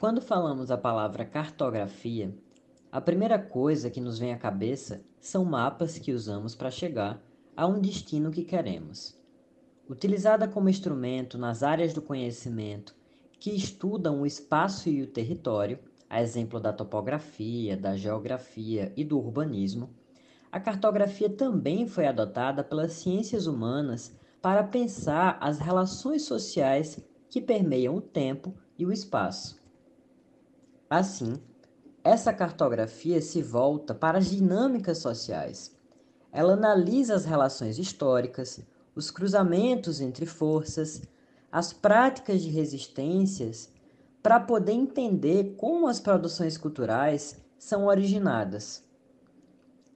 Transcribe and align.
Quando 0.00 0.22
falamos 0.22 0.70
a 0.70 0.78
palavra 0.78 1.26
cartografia, 1.26 2.34
a 2.90 3.02
primeira 3.02 3.38
coisa 3.38 3.90
que 3.90 4.00
nos 4.00 4.18
vem 4.18 4.32
à 4.32 4.38
cabeça 4.38 5.04
são 5.20 5.44
mapas 5.44 5.98
que 5.98 6.14
usamos 6.14 6.54
para 6.54 6.70
chegar 6.70 7.22
a 7.54 7.66
um 7.66 7.78
destino 7.78 8.30
que 8.30 8.42
queremos. 8.42 9.14
Utilizada 9.86 10.48
como 10.48 10.70
instrumento 10.70 11.36
nas 11.36 11.62
áreas 11.62 11.92
do 11.92 12.00
conhecimento 12.00 12.94
que 13.38 13.50
estudam 13.50 14.22
o 14.22 14.26
espaço 14.26 14.88
e 14.88 15.02
o 15.02 15.06
território, 15.06 15.78
a 16.08 16.22
exemplo 16.22 16.58
da 16.58 16.72
topografia, 16.72 17.76
da 17.76 17.94
geografia 17.94 18.94
e 18.96 19.04
do 19.04 19.18
urbanismo, 19.18 19.90
a 20.50 20.58
cartografia 20.58 21.28
também 21.28 21.86
foi 21.86 22.06
adotada 22.06 22.64
pelas 22.64 22.94
ciências 22.94 23.46
humanas 23.46 24.18
para 24.40 24.64
pensar 24.64 25.36
as 25.42 25.58
relações 25.58 26.22
sociais 26.22 26.98
que 27.28 27.38
permeiam 27.38 27.94
o 27.96 28.00
tempo 28.00 28.54
e 28.78 28.86
o 28.86 28.90
espaço. 28.90 29.59
Assim, 30.90 31.40
essa 32.02 32.32
cartografia 32.32 33.22
se 33.22 33.40
volta 33.40 33.94
para 33.94 34.18
as 34.18 34.28
dinâmicas 34.28 34.98
sociais. 34.98 35.70
Ela 36.32 36.54
analisa 36.54 37.14
as 37.14 37.24
relações 37.24 37.78
históricas, 37.78 38.58
os 38.92 39.08
cruzamentos 39.08 40.00
entre 40.00 40.26
forças, 40.26 41.00
as 41.52 41.72
práticas 41.72 42.42
de 42.42 42.50
resistências, 42.50 43.72
para 44.20 44.40
poder 44.40 44.72
entender 44.72 45.54
como 45.56 45.86
as 45.86 46.00
produções 46.00 46.58
culturais 46.58 47.40
são 47.56 47.86
originadas. 47.86 48.84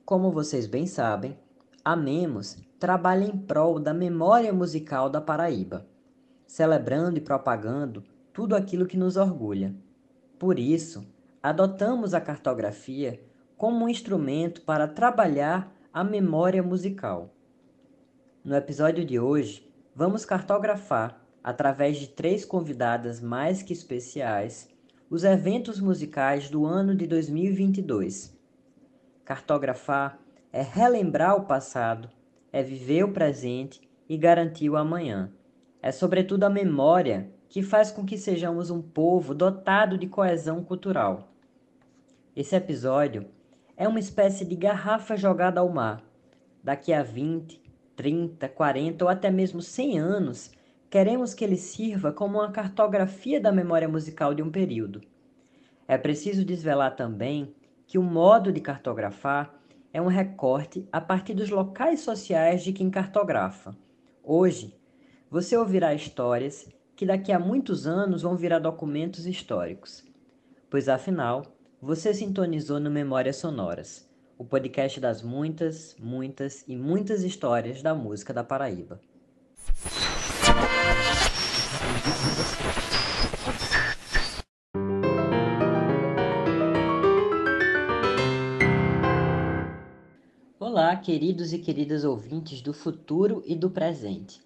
Como 0.05 0.31
vocês 0.31 0.69
bem 0.69 0.87
sabem, 0.87 1.37
a 1.85 1.97
Memos 1.97 2.57
trabalha 2.79 3.25
em 3.25 3.37
prol 3.37 3.81
da 3.81 3.93
memória 3.93 4.53
musical 4.53 5.11
da 5.11 5.21
Paraíba, 5.21 5.89
celebrando 6.47 7.19
e 7.19 7.21
propagando 7.21 8.05
tudo 8.33 8.55
aquilo 8.55 8.87
que 8.87 8.97
nos 8.97 9.17
orgulha. 9.17 9.75
Por 10.45 10.59
isso, 10.59 11.07
adotamos 11.43 12.13
a 12.13 12.21
cartografia 12.21 13.19
como 13.57 13.87
um 13.87 13.89
instrumento 13.89 14.61
para 14.61 14.87
trabalhar 14.87 15.75
a 15.91 16.05
memória 16.05 16.63
musical. 16.63 17.35
No 18.45 18.55
episódio 18.55 19.07
de 19.07 19.19
hoje, 19.19 19.67
vamos 19.97 20.27
cartografar, 20.27 21.19
através 21.43 21.97
de 21.97 22.09
três 22.09 22.45
convidadas 22.45 23.23
mais 23.23 23.63
que 23.63 23.73
especiais, 23.73 24.69
os 25.09 25.25
eventos 25.25 25.81
musicais 25.81 26.51
do 26.51 26.67
ano 26.67 26.95
de 26.95 27.07
2022. 27.07 28.39
Cartografar 29.25 30.21
é 30.53 30.61
relembrar 30.61 31.37
o 31.37 31.47
passado, 31.47 32.11
é 32.53 32.63
viver 32.63 33.03
o 33.03 33.13
presente 33.15 33.81
e 34.07 34.19
garantir 34.19 34.69
o 34.69 34.77
amanhã. 34.77 35.33
É, 35.81 35.91
sobretudo, 35.91 36.45
a 36.45 36.51
memória 36.51 37.33
que 37.55 37.63
faz 37.63 37.93
com 37.93 38.05
que 38.05 38.19
sejamos 38.19 38.69
um 38.69 38.83
povo 38.83 39.33
dotado 39.33 39.97
de 39.97 40.09
coesão 40.09 40.65
cultural. 40.65 41.29
Esse 42.35 42.57
episódio 42.57 43.29
é 43.77 43.87
uma 43.87 44.01
espécie 44.01 44.45
de 44.45 44.57
garrafa 44.57 45.17
jogada 45.17 45.61
ao 45.61 45.69
mar. 45.69 46.03
Daqui 46.65 46.93
a 46.93 47.05
20, 47.05 47.63
30, 47.95 48.49
40 48.49 49.05
ou 49.05 49.09
até 49.09 49.31
mesmo 49.31 49.63
100 49.63 50.01
anos, 50.01 50.51
queremos 50.91 51.33
que 51.33 51.45
ele 51.45 51.57
sirva 51.57 52.11
como 52.11 52.41
uma 52.41 52.51
cartografia 52.51 53.41
da 53.41 53.53
memória 53.53 53.89
musical 53.89 54.35
de 54.35 54.43
um 54.43 54.51
período. 54.51 55.01
É 55.87 55.97
preciso 55.97 56.45
desvelar 56.45 56.97
também 56.97 57.55
que 57.87 57.99
o 57.99 58.03
modo 58.03 58.51
de 58.51 58.61
cartografar 58.61 59.55
é 59.93 60.03
um 60.03 60.09
recorte 60.09 60.89
a 60.91 61.01
partir 61.01 61.35
dos 61.35 61.51
locais 61.51 62.01
sociais 62.01 62.65
de 62.65 62.73
quem 62.73 62.91
cartografa. 62.91 63.77
Hoje, 64.25 64.77
você 65.31 65.57
ouvirá 65.57 65.95
histórias 65.95 66.69
que 66.97 67.05
daqui 67.05 67.33
a 67.33 67.39
muitos 67.39 67.87
anos 67.87 68.23
vão 68.23 68.37
virar 68.37 68.61
documentos 68.61 69.27
históricos. 69.27 70.05
Pois 70.71 70.89
afinal, 70.89 71.43
você 71.81 72.15
sintonizou 72.15 72.79
no 72.79 72.91
Memórias 72.91 73.37
Sonoras, 73.37 74.09
o 74.39 74.45
podcast 74.45 75.01
das 75.01 75.21
muitas, 75.21 75.97
muitas 75.99 76.65
e 76.69 76.77
muitas 76.77 77.25
histórias 77.25 77.83
da 77.83 77.95
música 77.95 78.33
da 78.33 78.45
Paraíba. 78.45 79.01
Olá, 90.61 90.97
queridos 90.97 91.53
e 91.53 91.59
queridas 91.59 92.05
ouvintes 92.05 92.61
do 92.61 92.73
futuro 92.73 93.43
e 93.47 93.55
do 93.55 93.69
presente. 93.71 94.44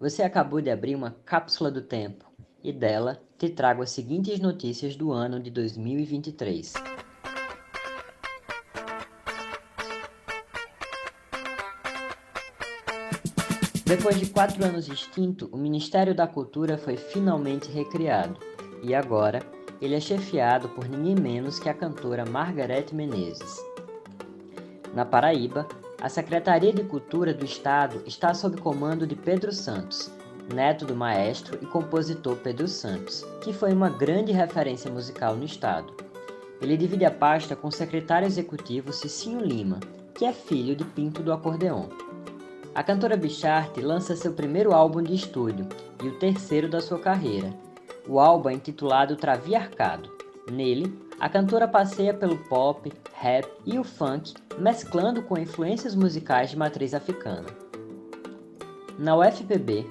Você 0.00 0.22
acabou 0.22 0.62
de 0.62 0.70
abrir 0.70 0.96
uma 0.96 1.14
cápsula 1.26 1.70
do 1.70 1.82
tempo 1.82 2.24
e 2.64 2.72
dela 2.72 3.20
te 3.36 3.50
trago 3.50 3.82
as 3.82 3.90
seguintes 3.90 4.40
notícias 4.40 4.96
do 4.96 5.12
ano 5.12 5.38
de 5.38 5.50
2023. 5.50 6.72
Depois 13.84 14.18
de 14.18 14.30
quatro 14.30 14.64
anos 14.64 14.88
extinto, 14.88 15.50
o 15.52 15.58
Ministério 15.58 16.14
da 16.14 16.26
Cultura 16.26 16.78
foi 16.78 16.96
finalmente 16.96 17.70
recriado 17.70 18.38
e 18.82 18.94
agora 18.94 19.40
ele 19.82 19.94
é 19.94 20.00
chefiado 20.00 20.70
por 20.70 20.88
ninguém 20.88 21.14
menos 21.14 21.58
que 21.58 21.68
a 21.68 21.74
cantora 21.74 22.24
Margarete 22.24 22.94
Menezes. 22.94 23.58
Na 24.94 25.04
Paraíba, 25.04 25.68
a 26.00 26.08
Secretaria 26.08 26.72
de 26.72 26.82
Cultura 26.82 27.34
do 27.34 27.44
Estado 27.44 28.02
está 28.06 28.32
sob 28.32 28.58
comando 28.58 29.06
de 29.06 29.14
Pedro 29.14 29.52
Santos, 29.52 30.10
neto 30.52 30.86
do 30.86 30.96
maestro 30.96 31.58
e 31.60 31.66
compositor 31.66 32.36
Pedro 32.36 32.66
Santos, 32.66 33.22
que 33.42 33.52
foi 33.52 33.72
uma 33.72 33.90
grande 33.90 34.32
referência 34.32 34.90
musical 34.90 35.36
no 35.36 35.44
estado. 35.44 35.92
Ele 36.60 36.76
divide 36.76 37.04
a 37.04 37.10
pasta 37.10 37.54
com 37.54 37.68
o 37.68 37.72
secretário 37.72 38.26
executivo 38.26 38.92
Cicinho 38.92 39.40
Lima, 39.40 39.78
que 40.14 40.24
é 40.24 40.32
filho 40.32 40.74
de 40.74 40.84
Pinto 40.84 41.22
do 41.22 41.34
Acordeon. 41.34 41.88
A 42.74 42.82
cantora 42.82 43.16
Bicharte 43.16 43.82
lança 43.82 44.16
seu 44.16 44.32
primeiro 44.32 44.72
álbum 44.72 45.02
de 45.02 45.14
estúdio 45.14 45.68
e 46.02 46.08
o 46.08 46.18
terceiro 46.18 46.68
da 46.68 46.80
sua 46.80 46.98
carreira. 46.98 47.52
O 48.08 48.18
álbum 48.18 48.48
é 48.48 48.54
intitulado 48.54 49.16
Traviarcado. 49.16 50.19
Nele, 50.50 50.92
a 51.18 51.28
cantora 51.28 51.68
passeia 51.68 52.12
pelo 52.12 52.36
pop, 52.36 52.92
rap 53.14 53.48
e 53.64 53.78
o 53.78 53.84
funk, 53.84 54.34
mesclando 54.58 55.22
com 55.22 55.38
influências 55.38 55.94
musicais 55.94 56.50
de 56.50 56.56
matriz 56.56 56.92
africana. 56.92 57.46
Na 58.98 59.16
UFPB, 59.16 59.86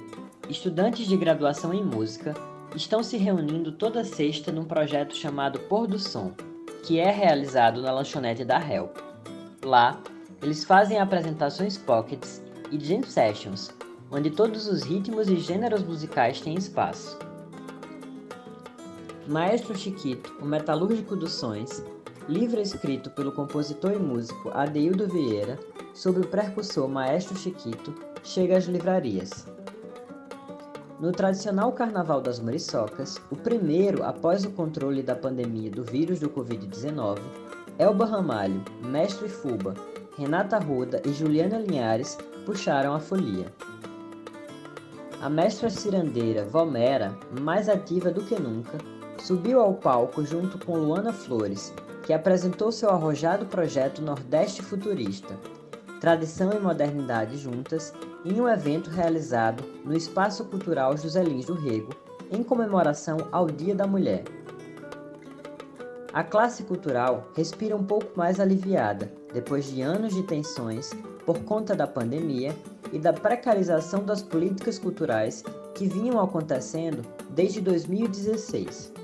estudantes 0.50 1.08
de 1.08 1.16
graduação 1.16 1.74
em 1.74 1.84
música 1.84 2.34
estão 2.76 3.02
se 3.02 3.18
reunindo 3.18 3.72
toda 3.72 4.04
sexta 4.04 4.52
num 4.52 4.66
projeto 4.66 5.16
chamado 5.16 5.60
Pôr 5.62 5.88
do 5.88 5.98
Som, 5.98 6.34
que 6.84 7.00
é 7.00 7.10
realizado 7.12 7.82
na 7.82 7.92
lanchonete 7.92 8.44
da 8.44 8.60
Help. 8.60 8.98
Lá, 9.64 10.02
eles 10.42 10.64
fazem 10.64 11.00
apresentações 11.00 11.78
pockets 11.78 12.42
e 12.72 12.80
jam 12.80 13.04
sessions, 13.04 13.72
onde 14.12 14.30
todos 14.30 14.68
os 14.68 14.84
ritmos 14.84 15.28
e 15.28 15.38
gêneros 15.38 15.84
musicais 15.84 16.42
têm 16.42 16.56
espaço. 16.56 17.29
Maestro 19.30 19.78
Chiquito, 19.78 20.34
o 20.42 20.46
metalúrgico 20.46 21.16
dos 21.16 21.34
sons, 21.34 21.84
livro 22.28 22.60
escrito 22.60 23.12
pelo 23.12 23.32
compositor 23.32 23.92
e 23.92 24.00
músico 24.00 24.50
Adeildo 24.50 25.08
Vieira 25.08 25.60
sobre 25.94 26.22
o 26.22 26.28
percussor 26.28 26.90
Maestro 26.90 27.38
Chiquito, 27.38 27.94
chega 28.24 28.58
às 28.58 28.66
livrarias. 28.66 29.46
No 31.00 31.12
tradicional 31.12 31.72
Carnaval 31.74 32.22
das 32.22 32.40
Muriçocas, 32.40 33.22
o 33.30 33.36
primeiro 33.36 34.04
após 34.04 34.44
o 34.46 34.50
controle 34.50 35.04
da 35.04 35.16
pandemia 35.16 35.70
do 35.70 35.84
vírus 35.84 36.20
do 36.20 36.32
Covid-19, 36.32 37.20
Elba 37.78 38.06
Ramalho, 38.06 38.66
Mestre 38.84 39.30
Fuba, 39.30 39.76
Renata 40.18 40.58
Ruda 40.58 41.04
e 41.06 41.14
Juliana 41.14 41.60
Linhares 41.60 42.18
puxaram 42.48 42.96
a 42.96 43.00
folia. 43.00 43.54
A 45.22 45.30
mestra 45.30 45.70
cirandeira 45.70 46.46
Valmera, 46.46 47.16
mais 47.40 47.70
ativa 47.70 48.10
do 48.10 48.24
que 48.24 48.40
nunca, 48.40 48.80
Subiu 49.22 49.60
ao 49.60 49.74
palco 49.74 50.24
junto 50.26 50.58
com 50.66 50.78
Luana 50.78 51.12
Flores, 51.12 51.74
que 52.04 52.14
apresentou 52.14 52.72
seu 52.72 52.90
arrojado 52.90 53.46
projeto 53.46 54.02
Nordeste 54.02 54.62
Futurista, 54.62 55.36
Tradição 56.00 56.52
e 56.54 56.60
Modernidade 56.60 57.38
Juntas, 57.38 57.94
em 58.24 58.40
um 58.40 58.48
evento 58.48 58.90
realizado 58.90 59.64
no 59.84 59.96
Espaço 59.96 60.46
Cultural 60.46 60.98
José 60.98 61.22
Lins 61.24 61.46
do 61.46 61.54
Rego, 61.54 61.92
em 62.32 62.42
comemoração 62.42 63.18
ao 63.32 63.48
Dia 63.48 63.76
da 63.76 63.86
Mulher. 63.86 64.24
A 66.14 66.24
classe 66.24 66.64
cultural 66.64 67.28
respira 67.36 67.76
um 67.76 67.84
pouco 67.84 68.18
mais 68.18 68.40
aliviada 68.40 69.12
depois 69.34 69.66
de 69.66 69.82
anos 69.82 70.16
de 70.16 70.24
tensões 70.24 70.92
por 71.26 71.40
conta 71.44 71.76
da 71.76 71.86
pandemia 71.86 72.56
e 72.92 72.98
da 72.98 73.14
precarização 73.14 74.04
das 74.04 74.24
políticas 74.24 74.80
culturais 74.80 75.44
que 75.76 75.88
vinham 75.88 76.20
acontecendo 76.20 77.06
desde 77.30 77.62
2016. 77.62 78.99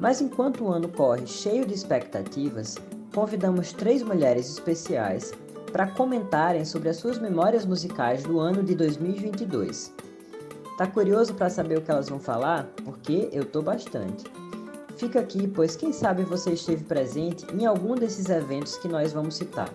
Mas 0.00 0.22
enquanto 0.22 0.64
o 0.64 0.72
ano 0.72 0.88
corre 0.88 1.26
cheio 1.26 1.66
de 1.66 1.74
expectativas, 1.74 2.78
convidamos 3.14 3.72
três 3.72 4.02
mulheres 4.02 4.48
especiais 4.48 5.32
para 5.70 5.86
comentarem 5.86 6.64
sobre 6.64 6.88
as 6.88 6.96
suas 6.96 7.18
memórias 7.18 7.66
musicais 7.66 8.22
do 8.22 8.40
ano 8.40 8.62
de 8.62 8.74
2022. 8.74 9.92
Tá 10.78 10.86
curioso 10.86 11.34
para 11.34 11.50
saber 11.50 11.76
o 11.76 11.82
que 11.82 11.90
elas 11.90 12.08
vão 12.08 12.18
falar? 12.18 12.64
Porque 12.82 13.28
eu 13.30 13.44
tô 13.44 13.60
bastante. 13.60 14.24
Fica 14.96 15.20
aqui, 15.20 15.46
pois 15.46 15.76
quem 15.76 15.92
sabe 15.92 16.24
você 16.24 16.52
esteve 16.52 16.84
presente 16.84 17.46
em 17.54 17.66
algum 17.66 17.94
desses 17.94 18.30
eventos 18.30 18.78
que 18.78 18.88
nós 18.88 19.12
vamos 19.12 19.36
citar. 19.36 19.68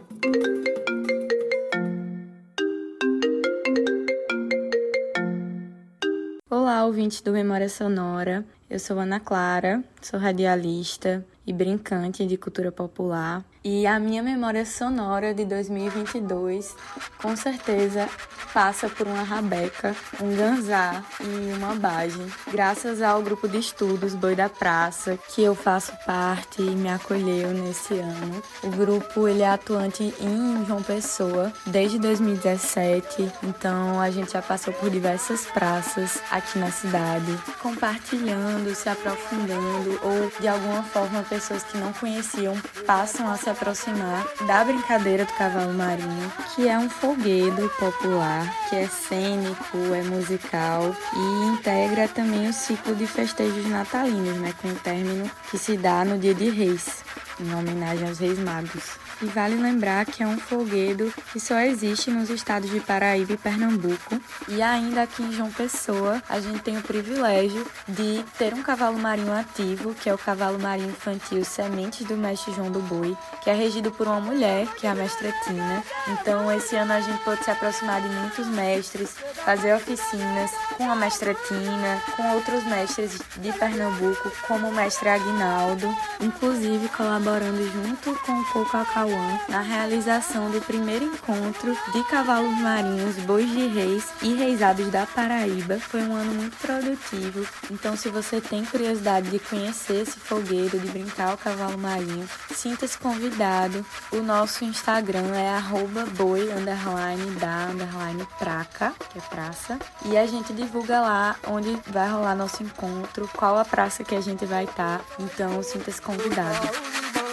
Olá, 6.49 6.83
ouvintes 6.83 7.21
do 7.21 7.31
Memória 7.31 7.69
Sonora. 7.69 8.43
Eu 8.67 8.79
sou 8.79 8.97
Ana 8.97 9.19
Clara, 9.19 9.83
sou 10.01 10.19
radialista 10.19 11.23
e 11.45 11.53
brincante 11.53 12.25
de 12.25 12.37
cultura 12.37 12.71
popular. 12.71 13.43
E 13.63 13.87
a 13.87 13.99
minha 13.99 14.21
memória 14.21 14.63
sonora 14.63 15.33
de 15.33 15.43
2022, 15.43 16.75
com 17.19 17.35
certeza, 17.35 18.07
passa 18.53 18.87
por 18.87 19.05
uma 19.05 19.23
rabeca, 19.23 19.95
um 20.21 20.35
ganzá 20.35 21.03
e 21.19 21.53
uma 21.57 21.73
bage. 21.75 22.21
Graças 22.49 23.01
ao 23.01 23.21
grupo 23.21 23.47
de 23.49 23.57
estudos 23.57 24.15
Boi 24.15 24.35
da 24.35 24.47
Praça, 24.47 25.19
que 25.33 25.43
eu 25.43 25.55
faço 25.55 25.91
parte 26.05 26.61
e 26.61 26.75
me 26.75 26.89
acolheu 26.89 27.49
nesse 27.49 27.95
ano. 27.95 28.41
O 28.63 28.69
grupo 28.69 29.27
ele 29.27 29.41
é 29.41 29.49
atuante 29.49 30.13
em 30.21 30.65
João 30.65 30.81
Pessoa 30.83 31.51
desde 31.65 31.99
2017, 31.99 33.29
então 33.43 33.99
a 33.99 34.09
gente 34.11 34.31
já 34.31 34.41
passou 34.41 34.73
por 34.73 34.89
diversas 34.89 35.45
praças 35.47 36.21
aqui 36.31 36.59
na 36.59 36.71
cidade, 36.71 37.37
compartilhando, 37.61 38.73
se 38.75 38.87
aprofundando 38.87 39.99
ou 40.01 40.31
de 40.39 40.47
alguma 40.47 40.83
forma 40.83 41.23
pessoas 41.35 41.63
que 41.63 41.77
não 41.77 41.91
conheciam 41.91 42.55
passam 42.87 43.29
a 43.29 43.35
se 43.35 43.49
aproximar 43.49 44.25
da 44.47 44.63
brincadeira 44.63 45.25
do 45.25 45.33
cavalo 45.33 45.73
marinho, 45.73 46.31
que 46.53 46.69
é 46.69 46.79
um 46.79 46.89
folguedo 46.89 47.69
popular, 47.77 48.49
que 48.69 48.77
é 48.77 48.87
cênico, 48.87 49.77
é 49.93 50.01
musical 50.03 50.95
e 51.13 51.47
integra 51.49 52.07
também 52.07 52.47
o 52.47 52.53
ciclo 52.53 52.95
de 52.95 53.05
festejos 53.05 53.65
natalinos, 53.65 54.37
né, 54.37 54.53
com 54.61 54.69
o 54.69 54.75
término 54.75 55.29
que 55.51 55.57
se 55.57 55.75
dá 55.75 56.05
no 56.05 56.17
Dia 56.17 56.33
de 56.33 56.49
Reis, 56.49 57.03
em 57.37 57.53
homenagem 57.53 58.07
aos 58.07 58.19
Reis 58.19 58.39
Magos. 58.39 59.04
E 59.21 59.25
vale 59.27 59.55
lembrar 59.55 60.05
que 60.05 60.21
é 60.21 60.27
um 60.27 60.37
folguedo 60.37 61.13
que 61.31 61.39
só 61.39 61.59
existe 61.59 62.11
nos 62.11 62.29
estados 62.29 62.69
de 62.69 62.79
Paraíba 62.79 63.33
e 63.33 63.37
Pernambuco. 63.37 64.19
E 64.47 64.61
ainda 64.61 65.03
aqui 65.03 65.23
em 65.23 65.31
João 65.31 65.51
Pessoa, 65.51 66.21
a 66.27 66.39
gente 66.39 66.59
tem 66.59 66.77
o 66.77 66.81
privilégio 66.81 67.65
de 67.87 68.23
ter 68.37 68.53
um 68.53 68.61
cavalo 68.61 68.97
marinho 68.97 69.33
ativo, 69.33 69.93
que 69.93 70.09
é 70.09 70.13
o 70.13 70.17
cavalo 70.17 70.59
marinho 70.59 70.89
infantil 70.89 71.45
Sementes 71.45 72.05
do 72.05 72.17
Mestre 72.17 72.53
João 72.53 72.69
do 72.69 72.79
Boi, 72.79 73.15
que 73.41 73.49
é 73.49 73.53
regido 73.53 73.89
por 73.91 74.07
uma 74.07 74.19
mulher, 74.19 74.67
que 74.75 74.85
é 74.85 74.89
a 74.89 74.95
mestra 74.95 75.31
Tina. 75.43 75.83
Então, 76.07 76.51
esse 76.51 76.75
ano 76.75 76.93
a 76.93 76.99
gente 76.99 77.23
pôde 77.23 77.43
se 77.43 77.51
aproximar 77.51 78.01
de 78.01 78.09
muitos 78.09 78.47
mestres, 78.47 79.15
fazer 79.45 79.73
oficinas 79.75 80.51
com 80.77 80.89
a 80.89 80.95
mestra 80.95 81.33
Tina, 81.33 82.01
com 82.15 82.33
outros 82.33 82.63
mestres 82.65 83.21
de 83.37 83.51
Pernambuco, 83.53 84.31
como 84.47 84.67
o 84.67 84.73
mestre 84.73 85.07
Aguinaldo, 85.07 85.87
inclusive 86.19 86.89
colaborando 86.89 87.63
junto 87.71 88.13
com 88.25 88.33
o 88.33 88.45
Coco 88.45 88.75
Cauã 89.05 89.39
na 89.49 89.61
realização 89.61 90.49
do 90.49 90.59
primeiro 90.61 91.05
encontro 91.05 91.77
de 91.93 92.03
cavalos 92.05 92.57
marinhos, 92.57 93.15
bois 93.17 93.47
de 93.47 93.67
reis 93.67 94.07
e 94.23 94.33
reisados 94.33 94.89
da 94.89 95.05
Paraíba. 95.05 95.77
Foi 95.77 96.01
um 96.01 96.15
ano 96.15 96.33
muito 96.33 96.57
produtivo, 96.57 97.47
então 97.69 97.95
se 97.95 98.09
você 98.09 98.41
tem 98.41 98.65
curiosidade 98.65 99.29
de 99.29 99.37
conhecer 99.37 100.01
esse 100.01 100.17
fogueiro, 100.17 100.79
de 100.79 100.87
brincar 100.87 101.35
o 101.35 101.37
cavalo 101.37 101.77
marinho, 101.77 102.27
sinta-se 102.51 102.97
convidado. 102.97 103.85
O 104.11 104.23
nosso 104.23 104.65
Instagram 104.65 105.35
é 105.35 105.49
arroba 105.49 106.05
boi 106.17 106.51
underline 106.51 107.31
da 107.35 107.67
underline 107.67 108.27
praca, 108.39 108.91
que 109.11 109.19
é 109.19 109.21
praça, 109.21 109.77
e 110.05 110.17
a 110.17 110.25
gente 110.25 110.51
divulga 110.51 110.99
lá 110.99 111.35
onde 111.47 111.77
vai 111.87 112.09
rolar 112.09 112.33
nosso 112.33 112.63
encontro, 112.63 113.29
qual 113.35 113.55
a 113.55 113.65
praça 113.65 114.03
que 114.03 114.15
a 114.15 114.21
gente 114.21 114.45
vai 114.45 114.63
estar, 114.63 115.01
então 115.19 115.61
sinta-se 115.61 116.01
convidado. 116.01 117.24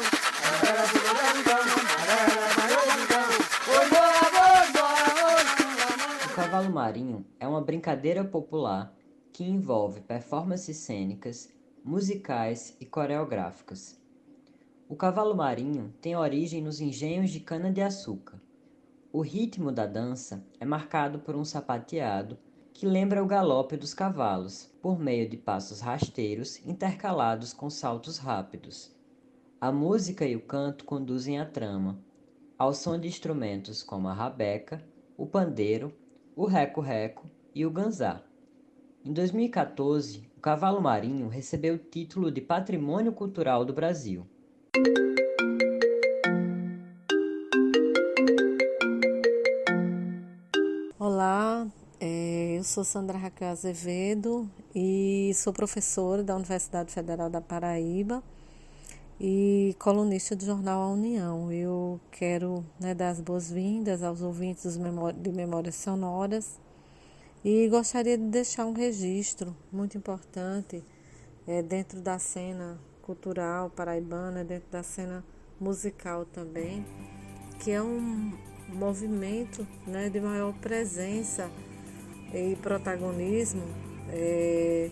Cavalo 6.62 6.74
marinho 6.74 7.26
é 7.40 7.48
uma 7.48 7.60
brincadeira 7.60 8.22
popular 8.22 8.94
que 9.32 9.42
envolve 9.42 10.00
performances 10.00 10.76
cênicas, 10.76 11.52
musicais 11.84 12.76
e 12.78 12.86
coreográficas. 12.86 14.00
O 14.88 14.94
cavalo 14.94 15.34
marinho 15.34 15.92
tem 16.00 16.14
origem 16.14 16.62
nos 16.62 16.80
engenhos 16.80 17.30
de 17.30 17.40
cana-de-açúcar. 17.40 18.40
O 19.12 19.22
ritmo 19.22 19.72
da 19.72 19.86
dança 19.86 20.46
é 20.60 20.64
marcado 20.64 21.18
por 21.18 21.34
um 21.34 21.44
sapateado 21.44 22.38
que 22.72 22.86
lembra 22.86 23.24
o 23.24 23.26
galope 23.26 23.76
dos 23.76 23.92
cavalos, 23.92 24.70
por 24.80 25.00
meio 25.00 25.28
de 25.28 25.36
passos 25.36 25.80
rasteiros 25.80 26.64
intercalados 26.64 27.52
com 27.52 27.68
saltos 27.68 28.18
rápidos. 28.18 28.94
A 29.60 29.72
música 29.72 30.24
e 30.24 30.36
o 30.36 30.40
canto 30.40 30.84
conduzem 30.84 31.40
a 31.40 31.44
trama, 31.44 31.98
ao 32.56 32.72
som 32.72 32.96
de 33.00 33.08
instrumentos 33.08 33.82
como 33.82 34.06
a 34.06 34.12
rabeca, 34.12 34.80
o 35.16 35.26
pandeiro 35.26 35.92
o 36.34 36.46
reco-reco 36.46 37.30
e 37.54 37.66
o 37.66 37.70
ganzá. 37.70 38.22
Em 39.04 39.12
2014, 39.12 40.30
o 40.36 40.40
cavalo 40.40 40.80
marinho 40.80 41.28
recebeu 41.28 41.74
o 41.74 41.78
título 41.78 42.30
de 42.30 42.40
Patrimônio 42.40 43.12
Cultural 43.12 43.64
do 43.64 43.72
Brasil. 43.72 44.26
Olá, 50.98 51.66
é, 52.00 52.56
eu 52.58 52.64
sou 52.64 52.84
Sandra 52.84 53.18
Raquel 53.18 53.48
Azevedo 53.48 54.48
e 54.74 55.32
sou 55.34 55.52
professora 55.52 56.22
da 56.22 56.34
Universidade 56.34 56.92
Federal 56.92 57.28
da 57.28 57.40
Paraíba 57.40 58.22
e 59.24 59.76
colunista 59.78 60.34
do 60.34 60.44
jornal 60.44 60.82
A 60.82 60.88
União. 60.88 61.52
Eu 61.52 62.00
quero 62.10 62.64
né, 62.80 62.92
dar 62.92 63.10
as 63.10 63.20
boas-vindas 63.20 64.02
aos 64.02 64.20
ouvintes 64.20 64.76
de 65.16 65.32
Memórias 65.32 65.76
Sonoras 65.76 66.58
e 67.44 67.68
gostaria 67.68 68.18
de 68.18 68.24
deixar 68.24 68.66
um 68.66 68.72
registro 68.72 69.56
muito 69.70 69.96
importante 69.96 70.82
é, 71.46 71.62
dentro 71.62 72.00
da 72.00 72.18
cena 72.18 72.80
cultural 73.00 73.70
paraibana, 73.70 74.42
dentro 74.42 74.68
da 74.72 74.82
cena 74.82 75.24
musical 75.60 76.24
também, 76.24 76.84
que 77.60 77.70
é 77.70 77.80
um 77.80 78.32
movimento 78.70 79.64
né, 79.86 80.10
de 80.10 80.20
maior 80.20 80.52
presença 80.54 81.48
e 82.34 82.56
protagonismo. 82.56 83.62
É, 84.08 84.90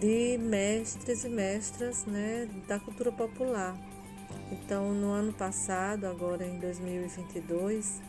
de 0.00 0.38
mestres 0.38 1.24
e 1.24 1.28
mestras 1.28 2.04
né, 2.06 2.48
da 2.66 2.78
cultura 2.78 3.10
popular. 3.10 3.76
Então, 4.50 4.92
no 4.92 5.10
ano 5.10 5.32
passado, 5.32 6.06
agora 6.06 6.44
em 6.46 6.58
2022, 6.58 8.00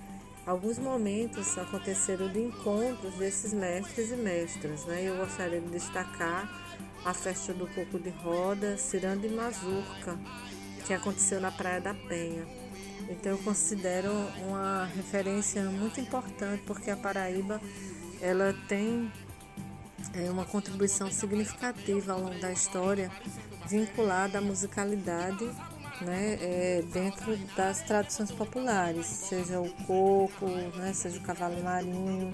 alguns 0.46 0.78
momentos 0.78 1.58
aconteceram 1.58 2.32
de 2.32 2.40
encontros 2.40 3.14
desses 3.16 3.54
mestres 3.54 4.12
e 4.12 4.16
mestras. 4.16 4.86
Né? 4.86 5.04
Eu 5.04 5.18
gostaria 5.18 5.60
de 5.60 5.70
destacar 5.70 6.50
a 7.06 7.14
festa 7.14 7.54
do 7.54 7.68
Coco 7.68 8.00
de 8.00 8.10
Roda, 8.10 8.78
Ciranda 8.78 9.26
e 9.26 9.30
Mazurca, 9.30 10.18
que 10.86 10.94
aconteceu 10.94 11.40
na 11.42 11.52
Praia 11.52 11.82
da 11.82 11.94
Penha. 11.94 12.46
Então, 13.10 13.32
eu 13.32 13.38
considero 13.40 14.12
uma 14.48 14.86
referência 14.96 15.64
muito 15.64 16.00
importante, 16.00 16.62
porque 16.66 16.92
a 16.92 16.98
Paraíba 16.98 17.60
ela 18.22 18.54
tem 18.68 19.12
é 20.14 20.30
uma 20.30 20.46
contribuição 20.46 21.12
significativa 21.12 22.14
ao 22.14 22.22
longo 22.22 22.40
da 22.40 22.52
história 22.52 23.12
vinculada 23.68 24.40
à 24.40 24.42
musicalidade 24.42 25.50
né, 26.02 26.38
é, 26.42 26.84
dentro 26.94 27.36
das 27.56 27.82
tradições 27.82 28.32
populares, 28.32 29.06
seja 29.06 29.60
o 29.60 29.70
coco, 29.86 30.48
né, 30.78 30.94
seja 30.94 31.20
o 31.20 31.22
cavalo 31.22 31.62
marinho, 31.64 32.34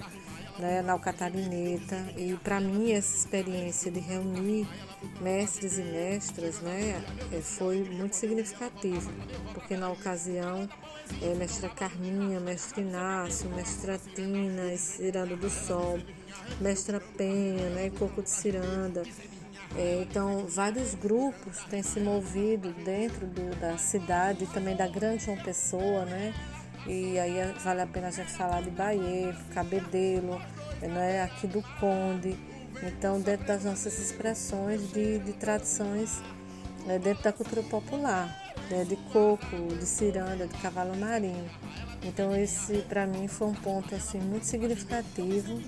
né, 0.58 0.82
na 0.82 0.98
catarineta. 0.98 1.96
E 2.16 2.34
para 2.42 2.60
mim 2.60 2.92
essa 2.92 3.16
experiência 3.16 3.90
de 3.90 4.00
reunir 4.00 4.66
mestres 5.20 5.78
e 5.78 5.82
mestras 5.82 6.60
né, 6.60 7.02
é, 7.32 7.40
foi 7.40 7.82
muito 7.84 8.14
significativa, 8.16 9.10
porque 9.52 9.76
na 9.76 9.90
ocasião 9.90 10.68
é, 11.22 11.34
mestra 11.34 11.68
Carminha, 11.68 12.40
mestre 12.40 12.82
Inácio, 12.82 13.50
mestra 13.50 13.98
Tina, 14.14 14.76
Ciranda 14.76 15.36
do 15.36 15.50
Sol, 15.50 15.98
mestra 16.60 17.00
Penha, 17.16 17.70
né, 17.70 17.90
Coco 17.98 18.22
de 18.22 18.30
Ciranda. 18.30 19.02
É, 19.76 20.02
então, 20.02 20.46
vários 20.46 20.94
grupos 20.94 21.58
têm 21.68 21.82
se 21.82 22.00
movido 22.00 22.72
dentro 22.84 23.26
do, 23.26 23.54
da 23.60 23.76
cidade 23.76 24.46
também 24.46 24.74
da 24.74 24.86
Grande 24.86 25.24
João 25.24 25.36
Pessoa, 25.36 26.04
né? 26.04 26.32
E 26.86 27.18
aí 27.18 27.52
vale 27.64 27.82
a 27.82 27.86
pena 27.86 28.08
a 28.08 28.10
gente 28.10 28.30
falar 28.30 28.62
de 28.62 28.70
Bahia, 28.70 29.36
Cabedelo, 29.52 30.40
né? 30.80 31.22
aqui 31.22 31.46
do 31.46 31.62
Conde. 31.80 32.38
Então, 32.82 33.20
dentro 33.20 33.46
das 33.46 33.64
nossas 33.64 33.98
expressões 33.98 34.92
de, 34.92 35.18
de 35.18 35.32
tradições 35.32 36.22
né? 36.86 36.98
dentro 36.98 37.24
da 37.24 37.32
cultura 37.32 37.62
popular, 37.64 38.54
né? 38.70 38.84
de 38.84 38.96
coco, 39.12 39.56
de 39.78 39.84
ciranda, 39.84 40.46
de 40.46 40.56
cavalo 40.58 40.96
marinho. 40.96 41.50
Então, 42.02 42.34
esse 42.36 42.78
para 42.82 43.06
mim 43.06 43.26
foi 43.26 43.48
um 43.48 43.54
ponto 43.54 43.94
assim, 43.94 44.20
muito 44.20 44.46
significativo 44.46 45.60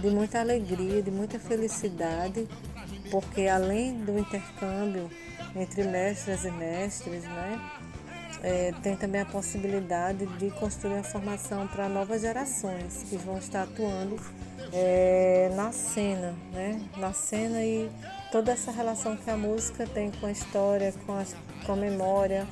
de 0.00 0.10
muita 0.10 0.40
alegria, 0.40 1.02
de 1.02 1.10
muita 1.10 1.38
felicidade, 1.38 2.46
porque 3.10 3.46
além 3.46 3.94
do 4.04 4.18
intercâmbio 4.18 5.10
entre 5.56 5.84
mestres 5.84 6.44
e 6.44 6.50
mestres, 6.50 7.24
né? 7.24 7.60
É, 8.40 8.72
tem 8.84 8.94
também 8.94 9.20
a 9.20 9.26
possibilidade 9.26 10.24
de 10.38 10.48
construir 10.52 10.98
a 10.98 11.02
formação 11.02 11.66
para 11.66 11.88
novas 11.88 12.22
gerações 12.22 13.02
que 13.08 13.16
vão 13.16 13.38
estar 13.38 13.64
atuando 13.64 14.16
é, 14.72 15.50
na 15.56 15.72
cena, 15.72 16.34
né? 16.52 16.80
Na 16.96 17.12
cena 17.12 17.64
e 17.64 17.90
toda 18.30 18.52
essa 18.52 18.70
relação 18.70 19.16
que 19.16 19.28
a 19.28 19.36
música 19.36 19.86
tem 19.86 20.12
com 20.12 20.26
a 20.26 20.30
história, 20.30 20.94
com 21.04 21.12
a, 21.14 21.24
com 21.66 21.72
a 21.72 21.76
memória, 21.76 22.46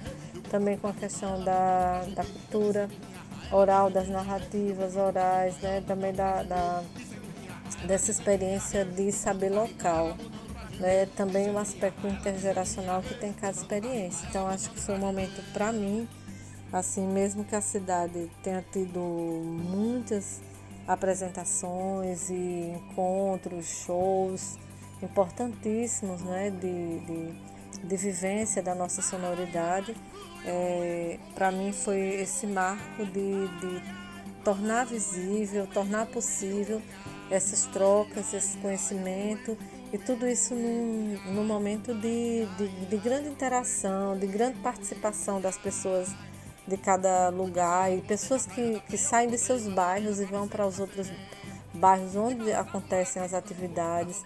também 0.51 0.77
com 0.77 0.89
a 0.89 0.93
questão 0.93 1.45
da, 1.45 2.05
da 2.15 2.25
cultura 2.25 2.89
oral, 3.53 3.91
das 3.91 4.09
narrativas 4.09 4.97
orais, 4.97 5.57
né? 5.61 5.83
também 5.87 6.13
da, 6.13 6.43
da, 6.43 6.83
dessa 7.87 8.11
experiência 8.11 8.85
de 8.85 9.11
saber 9.13 9.51
local. 9.51 10.17
Né? 10.79 11.07
Também 11.17 11.51
um 11.51 11.59
aspecto 11.59 12.07
intergeracional 12.07 13.03
que 13.03 13.15
tem 13.15 13.33
cada 13.33 13.57
experiência. 13.57 14.27
Então 14.29 14.47
acho 14.47 14.71
que 14.71 14.81
foi 14.81 14.95
um 14.95 14.99
momento 14.99 15.43
para 15.53 15.73
mim, 15.73 16.09
assim, 16.73 17.07
mesmo 17.07 17.45
que 17.45 17.55
a 17.55 17.61
cidade 17.61 18.31
tenha 18.43 18.65
tido 18.73 19.01
muitas 19.01 20.41
apresentações 20.87 22.31
e 22.31 22.73
encontros, 22.77 23.67
shows 23.85 24.59
importantíssimos 25.03 26.23
né? 26.23 26.51
de, 26.51 27.01
de, 27.01 27.87
de 27.87 27.97
vivência 27.97 28.63
da 28.63 28.75
nossa 28.75 29.03
sonoridade 29.03 29.95
é, 30.47 31.19
para 31.35 31.51
mim 31.51 31.73
foi 31.73 31.99
esse 32.21 32.47
marco 32.47 33.05
de, 33.05 33.49
de 33.59 33.83
tornar 34.45 34.87
visível, 34.87 35.67
tornar 35.67 36.07
possível 36.07 36.81
essas 37.31 37.67
trocas, 37.67 38.33
esse 38.33 38.57
conhecimento 38.59 39.57
e 39.93 39.99
tudo 39.99 40.27
isso 40.27 40.55
num, 40.55 41.19
num 41.33 41.45
momento 41.45 41.95
de, 41.95 42.47
de, 42.57 42.69
de, 42.87 42.97
grande 42.97 43.29
interação, 43.29 44.19
de 44.19 44.27
grande 44.27 44.59
participação 44.59 45.41
das 45.41 45.57
pessoas 45.57 46.15
de 46.67 46.77
cada 46.77 47.29
lugar 47.29 47.93
e 47.93 48.01
pessoas 48.01 48.47
que, 48.47 48.81
que 48.89 48.99
saem 48.99 49.29
de 49.29 49.39
seus 49.39 49.67
bairros 49.69 50.21
e 50.21 50.25
vão 50.25 50.49
para 50.49 50.67
os 50.67 50.81
outros 50.81 51.11
bairros 51.73 52.17
onde 52.17 52.53
acontecem 52.53 53.23
as 53.23 53.33
atividades 53.33 54.23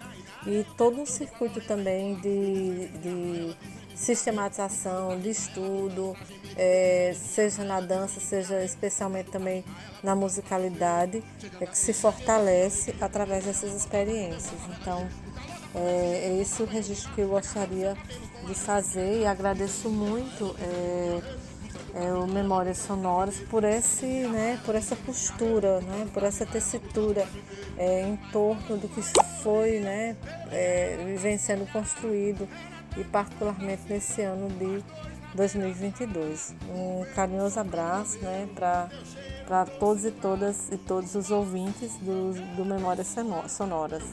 e 0.47 0.65
todo 0.75 0.99
um 0.99 1.05
circuito 1.05 1.61
também 1.61 2.15
de, 2.15 2.87
de 2.97 3.55
sistematização 3.95 5.19
de 5.19 5.29
estudo, 5.29 6.15
é, 6.55 7.13
seja 7.15 7.63
na 7.63 7.79
dança, 7.79 8.19
seja 8.19 8.63
especialmente 8.63 9.31
também 9.31 9.63
na 10.03 10.15
musicalidade, 10.15 11.23
é 11.59 11.65
que 11.65 11.77
se 11.77 11.93
fortalece 11.93 12.95
através 12.99 13.45
dessas 13.45 13.73
experiências. 13.73 14.59
Então, 14.79 15.07
é, 15.75 16.29
é 16.29 16.41
esse 16.41 16.61
o 16.61 16.65
registro 16.65 17.11
que 17.13 17.21
eu 17.21 17.29
gostaria 17.29 17.95
de 18.45 18.53
fazer 18.53 19.21
e 19.21 19.25
agradeço 19.25 19.89
muito 19.89 20.55
é, 20.59 21.21
é, 21.93 22.13
o 22.13 22.27
Memórias 22.27 22.77
Sonoras 22.77 23.37
por, 23.49 23.63
esse, 23.63 24.05
né, 24.05 24.59
por 24.65 24.75
essa 24.75 24.95
postura, 24.95 25.81
né, 25.81 26.07
por 26.13 26.23
essa 26.23 26.45
tessitura 26.45 27.27
é, 27.77 28.01
em 28.01 28.15
torno 28.31 28.77
do 28.77 28.87
que 28.87 29.01
foi, 29.41 29.79
né, 29.79 30.15
é, 30.51 31.15
vem 31.19 31.37
sendo 31.37 31.69
construído 31.71 32.47
e 32.97 33.03
particularmente 33.03 33.83
nesse 33.89 34.21
ano 34.21 34.49
de 34.49 34.83
2022. 35.35 36.55
Um 36.69 37.05
carinhoso 37.13 37.59
abraço 37.59 38.19
né, 38.19 38.47
para 38.55 39.65
todos 39.79 40.05
e 40.05 40.11
todas 40.11 40.69
e 40.71 40.77
todos 40.77 41.15
os 41.15 41.31
ouvintes 41.31 41.97
do, 41.97 42.33
do 42.55 42.65
Memórias 42.65 43.15
Sonoras. 43.47 44.03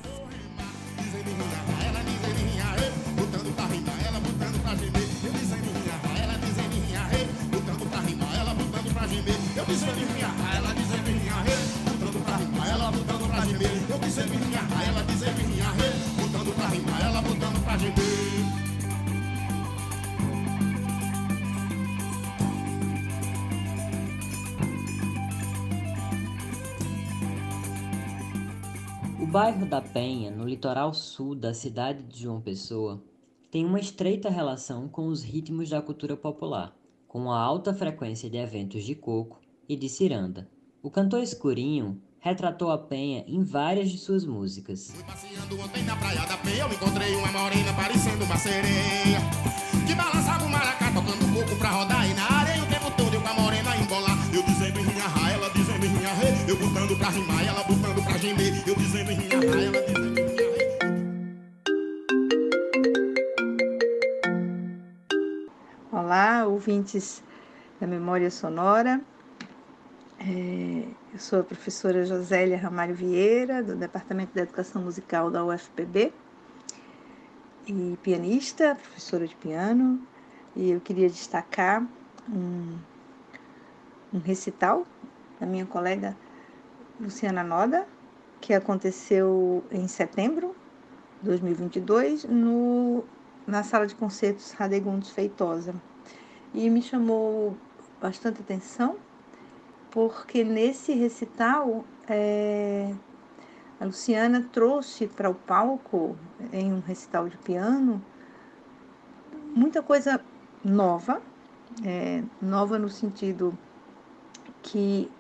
Bairro 29.29 29.67
da 29.67 29.83
Penha, 29.83 30.31
no 30.31 30.49
litoral 30.49 30.95
sul 30.95 31.35
da 31.35 31.53
cidade 31.53 32.03
de 32.03 32.23
João 32.23 32.41
Pessoa, 32.41 33.03
tem 33.51 33.63
uma 33.67 33.79
estreita 33.79 34.31
relação 34.31 34.89
com 34.89 35.07
os 35.09 35.23
ritmos 35.23 35.69
da 35.69 35.83
cultura 35.83 36.17
popular, 36.17 36.75
com 37.07 37.31
a 37.31 37.39
alta 37.39 37.75
frequência 37.75 38.31
de 38.31 38.39
eventos 38.39 38.85
de 38.85 38.95
coco 38.95 39.39
e 39.69 39.77
de 39.77 39.87
ciranda. 39.87 40.49
O 40.83 40.91
cantor 40.91 41.23
Escurinho 41.23 42.01
retratou 42.19 42.71
a 42.71 42.79
Penha 42.79 43.23
em 43.29 43.43
várias 43.45 43.91
de 43.91 43.99
suas 43.99 44.25
músicas. 44.25 44.95
O 44.99 45.05
o 57.98 57.98
pra 58.19 58.29
gemer, 58.29 58.69
eu 58.69 58.75
dizendo 58.75 59.13
em 59.13 59.17
minha 59.17 59.33
ela 59.33 59.45
dizendo 59.47 59.79
Olá, 65.93 66.47
ouvintes 66.47 67.23
da 67.81 67.87
Memória 67.87 68.31
Sonora. 68.31 69.01
É, 70.19 70.85
eu 71.13 71.19
sou 71.19 71.41
a 71.41 71.45
professora 71.45 72.05
Josélia 72.05 72.59
Ramalho 72.59 72.95
Vieira, 72.95 73.63
do 73.63 73.77
Departamento 73.77 74.33
de 74.35 74.41
Educação 74.41 74.83
Musical 74.83 75.31
da 75.31 75.45
UFPB, 75.45 76.13
e 77.67 77.99
pianista, 78.03 78.75
professora 78.75 79.27
de 79.29 79.37
piano, 79.37 80.01
e 80.57 80.71
eu 80.71 80.81
queria 80.81 81.09
destacar 81.09 81.87
um, 82.29 82.77
um 84.13 84.19
recital 84.19 84.87
da 85.39 85.47
minha 85.47 85.67
colega 85.67 86.17
Luciana 86.99 87.45
Noda, 87.45 87.87
que 88.41 88.55
aconteceu 88.55 89.65
em 89.71 89.87
setembro 89.89 90.55
de 91.21 91.29
2022 91.29 92.25
no, 92.25 93.05
na 93.47 93.63
sala 93.63 93.87
de 93.87 93.95
concertos 93.95 94.53
Radegundes 94.53 95.11
Feitosa. 95.11 95.75
E 96.55 96.69
me 96.71 96.81
chamou 96.81 97.57
bastante 98.01 98.41
atenção, 98.41 98.97
porque 99.91 100.45
nesse 100.45 100.93
recital 100.93 101.85
é, 102.09 102.95
a 103.81 103.85
Luciana 103.85 104.49
trouxe 104.53 105.07
para 105.07 105.29
o 105.29 105.35
palco, 105.35 106.17
em 106.53 106.73
um 106.73 106.81
recital 106.81 107.29
de 107.29 107.37
piano, 107.39 108.03
muita 109.55 109.83
coisa 109.83 110.21
nova, 110.65 111.21
é, 111.85 112.23
nova 112.41 112.79
no 112.79 112.89
sentido 112.89 113.57
que 114.63 115.11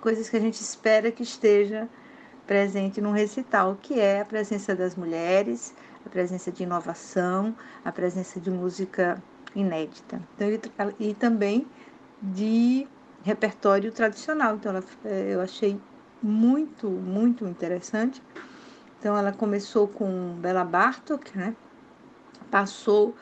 coisas 0.00 0.28
que 0.28 0.36
a 0.36 0.40
gente 0.40 0.60
espera 0.60 1.10
que 1.10 1.22
esteja 1.22 1.88
presente 2.50 3.00
num 3.00 3.12
recital, 3.12 3.78
que 3.80 4.00
é 4.00 4.22
a 4.22 4.24
presença 4.24 4.74
das 4.74 4.96
mulheres, 4.96 5.72
a 6.04 6.08
presença 6.08 6.50
de 6.50 6.64
inovação, 6.64 7.54
a 7.84 7.92
presença 7.92 8.40
de 8.40 8.50
música 8.50 9.22
inédita. 9.54 10.20
Então, 10.34 10.92
e, 10.98 11.14
também 11.14 11.64
de 12.20 12.88
repertório 13.22 13.92
tradicional. 13.92 14.56
Então, 14.56 14.72
ela, 14.72 14.84
é, 15.04 15.34
eu 15.34 15.40
achei 15.40 15.80
muito, 16.20 16.90
muito 16.90 17.46
interessante. 17.46 18.20
Então, 18.98 19.16
ela 19.16 19.30
começou 19.30 19.86
com 19.86 20.34
Bela 20.40 20.64
Bartok, 20.64 21.38
né? 21.38 21.54
passou 22.50 23.14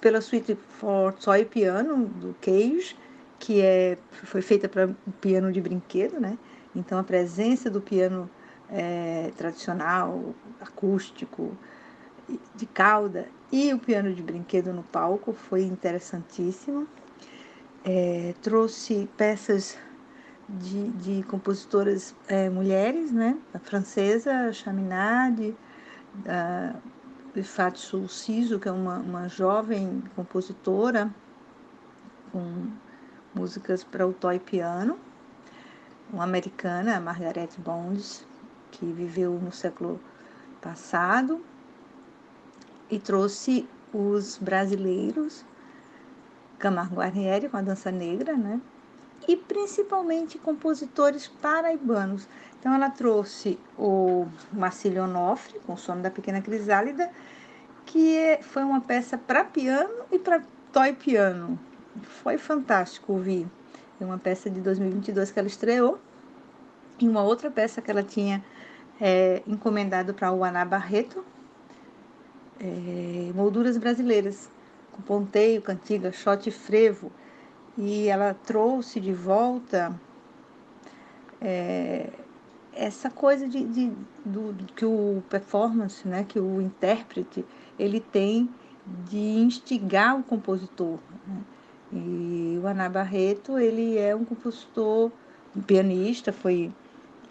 pela 0.00 0.20
suíte 0.20 0.56
for 0.56 1.12
Toy 1.12 1.44
Piano, 1.44 2.04
do 2.06 2.34
Cage, 2.40 2.96
que 3.38 3.60
é, 3.60 3.96
foi 4.10 4.42
feita 4.42 4.68
para 4.68 4.88
piano 5.20 5.52
de 5.52 5.60
brinquedo, 5.60 6.18
né? 6.18 6.36
Então 6.74 6.98
a 6.98 7.04
presença 7.04 7.70
do 7.70 7.80
piano 7.80 8.28
é, 8.70 9.30
tradicional, 9.36 10.34
acústico, 10.60 11.56
de 12.54 12.66
cauda 12.66 13.28
e 13.50 13.72
o 13.74 13.78
piano 13.78 14.14
de 14.14 14.22
brinquedo 14.22 14.72
no 14.72 14.82
palco 14.82 15.32
foi 15.32 15.62
interessantíssimo. 15.62 16.86
É, 17.84 18.34
trouxe 18.40 19.08
peças 19.16 19.76
de, 20.48 20.88
de 20.90 21.22
compositoras 21.24 22.14
é, 22.28 22.48
mulheres, 22.48 23.12
né? 23.12 23.36
A 23.52 23.58
francesa 23.58 24.52
Chaminade, 24.52 25.54
da 26.14 26.74
Fatsu 27.42 28.08
Siso, 28.08 28.58
que 28.58 28.68
é 28.68 28.72
uma, 28.72 28.98
uma 28.98 29.28
jovem 29.28 30.02
compositora 30.14 31.10
com 32.30 32.68
músicas 33.34 33.82
para 33.82 34.06
o 34.06 34.12
toy 34.12 34.38
piano, 34.38 34.98
uma 36.12 36.24
americana, 36.24 37.00
Margaret 37.00 37.48
Bonds, 37.58 38.24
que 38.70 38.84
viveu 38.84 39.32
no 39.32 39.50
século 39.50 39.98
passado 40.60 41.44
e 42.90 42.98
trouxe 42.98 43.66
os 43.92 44.38
brasileiros, 44.38 45.44
Camargo 46.58 46.96
Guarnieri 46.96 47.48
com 47.48 47.56
a 47.56 47.62
dança 47.62 47.90
negra, 47.90 48.36
né? 48.36 48.60
E 49.26 49.36
principalmente 49.36 50.38
compositores 50.38 51.26
paraibanos. 51.26 52.28
Então 52.58 52.74
ela 52.74 52.90
trouxe 52.90 53.58
o 53.78 54.26
Marcílio 54.52 55.04
Onofre, 55.04 55.58
com 55.60 55.72
o 55.72 55.76
Sono 55.76 56.02
da 56.02 56.10
Pequena 56.10 56.40
Crisálida, 56.40 57.10
que 57.86 58.16
é, 58.16 58.42
foi 58.42 58.62
uma 58.62 58.80
peça 58.80 59.16
para 59.18 59.44
piano 59.44 60.04
e 60.10 60.18
para 60.18 60.42
toy 60.72 60.92
piano. 60.92 61.58
Foi 62.02 62.38
fantástico 62.38 63.12
ouvir. 63.12 63.46
É 64.02 64.04
uma 64.04 64.18
peça 64.18 64.50
de 64.50 64.60
2022 64.60 65.30
que 65.30 65.38
ela 65.38 65.46
estreou 65.46 65.96
e 66.98 67.08
uma 67.08 67.22
outra 67.22 67.48
peça 67.52 67.80
que 67.80 67.88
ela 67.88 68.02
tinha 68.02 68.44
é, 69.00 69.44
encomendado 69.46 70.12
para 70.12 70.32
o 70.32 70.42
Aná 70.42 70.64
Barreto, 70.64 71.24
é, 72.58 73.30
molduras 73.32 73.76
brasileiras, 73.78 74.50
com 74.90 75.00
ponteio, 75.02 75.62
cantiga, 75.62 76.10
shot 76.10 76.48
e 76.48 76.50
frevo. 76.50 77.12
E 77.78 78.08
ela 78.08 78.34
trouxe 78.34 78.98
de 78.98 79.12
volta 79.12 79.94
é, 81.40 82.10
essa 82.72 83.08
coisa 83.08 83.46
de, 83.46 83.64
de 83.64 83.92
do, 84.24 84.52
que 84.74 84.84
o 84.84 85.22
performance, 85.30 86.08
né, 86.08 86.24
que 86.24 86.40
o 86.40 86.60
intérprete, 86.60 87.46
ele 87.78 88.00
tem 88.00 88.50
de 89.08 89.16
instigar 89.16 90.18
o 90.18 90.24
compositor. 90.24 90.98
Né? 91.24 91.36
E 91.92 92.58
o 92.62 92.66
Aná 92.66 92.88
Barreto, 92.88 93.58
ele 93.58 93.98
é 93.98 94.14
um 94.16 94.24
compositor, 94.24 95.10
um 95.54 95.60
pianista, 95.60 96.32
foi 96.32 96.72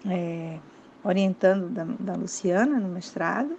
é, 0.05 0.59
orientando 1.03 1.69
da, 1.69 1.83
da 1.99 2.13
Luciana 2.13 2.79
no 2.79 2.89
mestrado, 2.89 3.57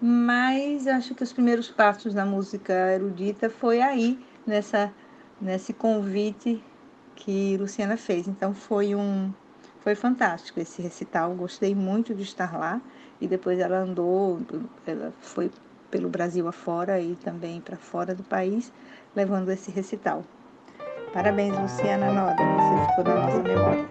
mas 0.00 0.86
acho 0.86 1.14
que 1.14 1.22
os 1.22 1.32
primeiros 1.32 1.70
passos 1.70 2.12
da 2.12 2.26
música 2.26 2.72
erudita 2.92 3.48
foi 3.48 3.80
aí, 3.80 4.18
nessa, 4.46 4.92
nesse 5.40 5.72
convite 5.72 6.62
que 7.14 7.56
Luciana 7.56 7.96
fez. 7.96 8.28
Então 8.28 8.54
foi 8.54 8.94
um 8.94 9.32
foi 9.80 9.94
fantástico 9.94 10.58
esse 10.58 10.82
recital, 10.82 11.32
gostei 11.34 11.72
muito 11.72 12.12
de 12.12 12.24
estar 12.24 12.58
lá. 12.58 12.80
E 13.20 13.28
depois 13.28 13.58
ela 13.60 13.78
andou, 13.78 14.40
ela 14.84 15.14
foi 15.20 15.50
pelo 15.96 16.10
Brasil 16.10 16.46
afora 16.46 17.00
e 17.00 17.16
também 17.16 17.58
para 17.58 17.78
fora 17.78 18.14
do 18.14 18.22
país, 18.22 18.70
levando 19.14 19.50
esse 19.50 19.70
recital. 19.70 20.22
Parabéns, 21.10 21.58
Luciana 21.58 22.12
Noda, 22.12 22.36
você 22.36 22.90
ficou 22.90 23.04
na 23.04 23.22
nossa 23.22 23.42
memória. 23.42 23.88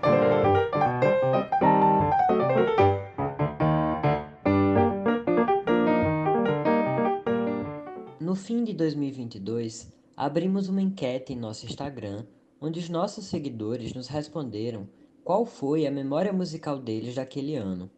No 8.20 8.36
fim 8.36 8.64
de 8.64 8.74
2022, 8.76 9.92
abrimos 10.16 10.70
uma 10.70 10.84
enquete 10.84 11.34
em 11.34 11.40
nosso 11.40 11.66
Instagram, 11.66 12.24
onde 12.62 12.80
os 12.80 12.88
nossos 12.88 13.26
seguidores 13.26 13.96
nos 13.96 14.08
responderam 14.08 14.88
qual 15.24 15.44
foi 15.44 15.88
a 15.88 15.92
memória 15.92 16.32
musical 16.32 16.78
deles 16.78 17.16
daquele 17.16 17.56
ano. 17.56 17.90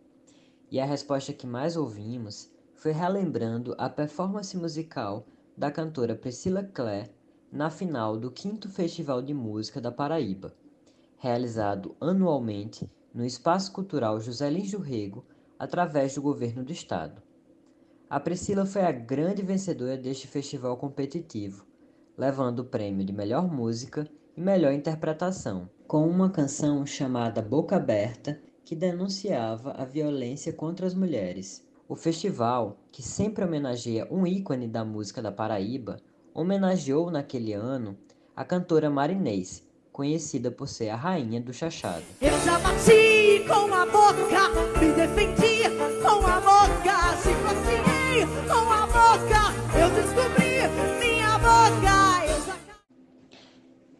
E 0.71 0.79
a 0.79 0.85
resposta 0.85 1.33
que 1.33 1.45
mais 1.45 1.75
ouvimos 1.75 2.55
foi 2.77 2.91
relembrando 2.91 3.73
a 3.75 3.89
performance 3.89 4.55
musical 4.55 5.25
da 5.57 5.71
cantora 5.71 6.15
Priscila 6.15 6.63
Clare 6.63 7.09
na 7.51 7.71
final 7.71 8.15
do 8.15 8.31
5 8.33 8.69
Festival 8.69 9.19
de 9.19 9.33
Música 9.33 9.81
da 9.81 9.91
Paraíba, 9.91 10.53
realizado 11.17 11.95
anualmente 11.99 12.87
no 13.11 13.25
Espaço 13.25 13.71
Cultural 13.71 14.19
José 14.19 14.47
Lins 14.51 14.69
do 14.69 14.77
Rego, 14.77 15.25
através 15.57 16.13
do 16.13 16.21
governo 16.21 16.63
do 16.63 16.71
estado. 16.71 17.19
A 18.07 18.19
Priscila 18.19 18.63
foi 18.63 18.83
a 18.83 18.91
grande 18.91 19.41
vencedora 19.41 19.97
deste 19.97 20.27
festival 20.27 20.77
competitivo, 20.77 21.65
levando 22.15 22.59
o 22.59 22.65
prêmio 22.65 23.03
de 23.03 23.11
melhor 23.11 23.51
música 23.51 24.07
e 24.35 24.39
melhor 24.39 24.71
interpretação, 24.71 25.67
com 25.87 26.07
uma 26.07 26.29
canção 26.29 26.85
chamada 26.85 27.41
Boca 27.41 27.75
Aberta, 27.75 28.39
que 28.63 28.75
denunciava 28.75 29.71
a 29.71 29.83
violência 29.83 30.53
contra 30.53 30.85
as 30.85 30.93
mulheres. 30.93 31.66
O 31.89 31.95
festival, 31.95 32.75
que 32.91 33.01
sempre 33.01 33.45
homenageia 33.45 34.05
um 34.11 34.27
ícone 34.27 34.67
da 34.67 34.83
música 34.83 35.21
da 35.21 35.31
Paraíba, 35.31 36.01
homenageou 36.33 37.09
naquele 37.09 37.53
ano 37.53 37.97
a 38.35 38.43
cantora 38.43 38.89
Marinês, 38.89 39.65
conhecida 39.93 40.51
por 40.51 40.67
ser 40.67 40.89
a 40.89 40.97
rainha 40.97 41.39
do 41.39 41.53
chachado. 41.53 42.03
Eu 42.19 42.37
já 42.41 42.59
bati 42.59 43.45
com 43.47 43.73
a 43.73 43.85
boca, 43.85 44.49
me 44.81 44.91
defendi 44.91 45.63
com 46.01 46.27
a 46.27 46.41
boca, 46.41 47.15
se 47.23 47.29
com 48.47 48.69
a 48.69 48.85
boca 48.87 49.57
eu 49.79 49.89
descobri 49.89 50.67
minha 50.99 51.37
boca. 51.37 52.25
Eu 52.27 52.45
já... 52.45 52.57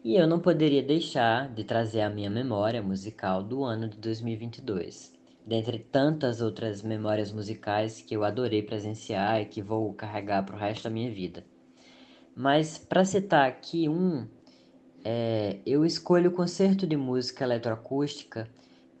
E 0.04 0.14
eu 0.14 0.26
não 0.26 0.40
poderia 0.40 0.82
deixar 0.82 1.48
de 1.48 1.64
trazer 1.64 2.02
a 2.02 2.10
minha 2.10 2.28
memória 2.28 2.82
musical 2.82 3.42
do 3.42 3.64
ano 3.64 3.88
de 3.88 3.96
2022. 3.96 5.17
Dentre 5.48 5.78
tantas 5.78 6.42
outras 6.42 6.82
memórias 6.82 7.32
musicais 7.32 8.02
que 8.02 8.14
eu 8.14 8.22
adorei 8.22 8.62
presenciar 8.62 9.40
e 9.40 9.46
que 9.46 9.62
vou 9.62 9.94
carregar 9.94 10.44
para 10.44 10.54
o 10.54 10.58
resto 10.58 10.84
da 10.84 10.90
minha 10.90 11.10
vida. 11.10 11.42
Mas 12.36 12.76
para 12.76 13.02
citar 13.02 13.48
aqui 13.48 13.88
um, 13.88 14.28
é, 15.02 15.58
eu 15.64 15.86
escolho 15.86 16.28
o 16.28 16.34
concerto 16.34 16.86
de 16.86 16.98
música 16.98 17.44
eletroacústica 17.44 18.46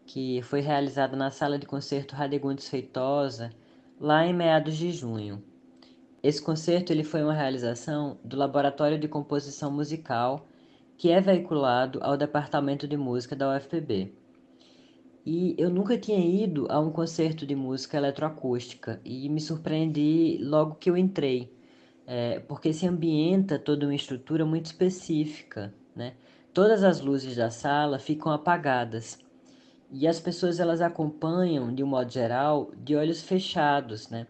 que 0.06 0.40
foi 0.40 0.60
realizado 0.60 1.18
na 1.18 1.30
sala 1.30 1.58
de 1.58 1.66
concerto 1.66 2.16
Radegundes 2.16 2.66
Feitosa 2.66 3.50
lá 4.00 4.26
em 4.26 4.32
meados 4.32 4.74
de 4.74 4.90
junho. 4.90 5.44
Esse 6.22 6.40
concerto 6.40 6.94
ele 6.94 7.04
foi 7.04 7.22
uma 7.22 7.34
realização 7.34 8.18
do 8.24 8.38
Laboratório 8.38 8.98
de 8.98 9.06
Composição 9.06 9.70
Musical, 9.70 10.48
que 10.96 11.10
é 11.10 11.20
veiculado 11.20 11.98
ao 12.02 12.16
Departamento 12.16 12.88
de 12.88 12.96
Música 12.96 13.36
da 13.36 13.54
UFPB. 13.54 14.17
E 15.30 15.54
eu 15.58 15.68
nunca 15.68 15.98
tinha 15.98 16.18
ido 16.18 16.66
a 16.70 16.80
um 16.80 16.90
concerto 16.90 17.44
de 17.46 17.54
música 17.54 17.98
eletroacústica 17.98 18.98
e 19.04 19.28
me 19.28 19.42
surpreendi 19.42 20.38
logo 20.40 20.76
que 20.76 20.88
eu 20.88 20.96
entrei, 20.96 21.52
é, 22.06 22.40
porque 22.40 22.72
se 22.72 22.86
ambienta 22.86 23.58
toda 23.58 23.84
uma 23.84 23.94
estrutura 23.94 24.46
muito 24.46 24.64
específica, 24.64 25.74
né? 25.94 26.14
Todas 26.54 26.82
as 26.82 27.02
luzes 27.02 27.36
da 27.36 27.50
sala 27.50 27.98
ficam 27.98 28.32
apagadas 28.32 29.18
e 29.92 30.08
as 30.08 30.18
pessoas 30.18 30.58
elas 30.60 30.80
acompanham 30.80 31.74
de 31.74 31.84
um 31.84 31.88
modo 31.88 32.10
geral 32.10 32.72
de 32.74 32.96
olhos 32.96 33.20
fechados, 33.20 34.08
né? 34.08 34.26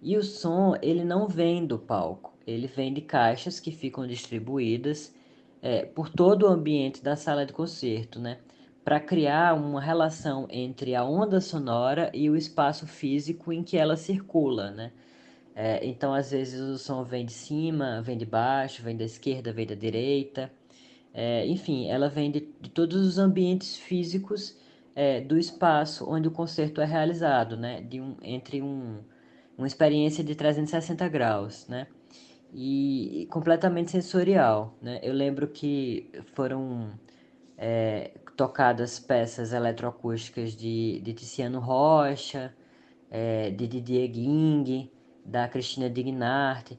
E 0.00 0.16
o 0.16 0.22
som 0.22 0.76
ele 0.80 1.02
não 1.02 1.26
vem 1.26 1.66
do 1.66 1.76
palco, 1.76 2.38
ele 2.46 2.68
vem 2.68 2.94
de 2.94 3.00
caixas 3.00 3.58
que 3.58 3.72
ficam 3.72 4.06
distribuídas 4.06 5.12
é, 5.60 5.84
por 5.84 6.08
todo 6.08 6.44
o 6.44 6.48
ambiente 6.48 7.02
da 7.02 7.16
sala 7.16 7.44
de 7.44 7.52
concerto, 7.52 8.20
né? 8.20 8.38
Para 8.86 9.00
criar 9.00 9.52
uma 9.54 9.80
relação 9.80 10.46
entre 10.48 10.94
a 10.94 11.02
onda 11.02 11.40
sonora 11.40 12.08
e 12.14 12.30
o 12.30 12.36
espaço 12.36 12.86
físico 12.86 13.52
em 13.52 13.64
que 13.64 13.76
ela 13.76 13.96
circula, 13.96 14.70
né? 14.70 14.92
É, 15.56 15.84
então, 15.84 16.14
às 16.14 16.30
vezes, 16.30 16.60
o 16.60 16.78
som 16.78 17.02
vem 17.02 17.26
de 17.26 17.32
cima, 17.32 18.00
vem 18.00 18.16
de 18.16 18.24
baixo, 18.24 18.84
vem 18.84 18.96
da 18.96 19.02
esquerda, 19.02 19.52
vem 19.52 19.66
da 19.66 19.74
direita. 19.74 20.52
É, 21.12 21.44
enfim, 21.48 21.88
ela 21.88 22.08
vem 22.08 22.30
de, 22.30 22.48
de 22.60 22.70
todos 22.70 23.04
os 23.04 23.18
ambientes 23.18 23.76
físicos 23.76 24.56
é, 24.94 25.20
do 25.20 25.36
espaço 25.36 26.08
onde 26.08 26.28
o 26.28 26.30
concerto 26.30 26.80
é 26.80 26.84
realizado, 26.84 27.56
né? 27.56 27.80
De 27.80 28.00
um, 28.00 28.16
entre 28.22 28.62
um, 28.62 29.00
uma 29.58 29.66
experiência 29.66 30.22
de 30.22 30.36
360 30.36 31.08
graus, 31.08 31.66
né? 31.66 31.88
E, 32.54 33.22
e 33.22 33.26
completamente 33.26 33.90
sensorial, 33.90 34.78
né? 34.80 35.00
Eu 35.02 35.12
lembro 35.12 35.48
que 35.48 36.08
foram 36.34 36.92
é, 37.58 38.12
tocadas 38.36 39.00
peças 39.00 39.52
eletroacústicas 39.52 40.54
de, 40.54 41.00
de 41.00 41.12
Tiziano 41.14 41.58
Rocha, 41.58 42.54
é, 43.10 43.50
de 43.50 43.66
Didier 43.66 44.12
Ging, 44.12 44.90
da 45.24 45.48
Cristina 45.48 45.88
Dignart. 45.88 46.72